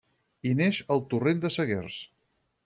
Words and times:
Hi 0.47 0.53
neix 0.61 0.79
el 0.95 1.03
Torrent 1.11 1.45
de 1.45 1.53
Seguers. 1.59 1.99